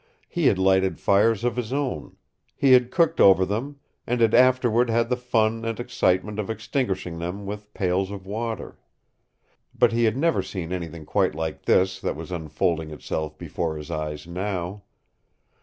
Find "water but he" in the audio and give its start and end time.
8.25-10.05